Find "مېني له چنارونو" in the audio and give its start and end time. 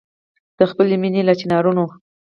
1.01-1.85